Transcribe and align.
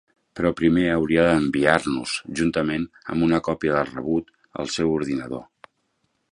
Però 0.37 0.51
primer 0.61 0.85
haurà 0.93 1.25
d'enviar-nos, 1.27 2.15
juntament 2.41 2.89
amb 3.15 3.29
una 3.29 3.43
còpia 3.51 3.77
del 3.79 3.89
rebut, 3.93 4.35
el 4.65 4.75
seu 4.79 4.99
ordinador. 4.99 5.49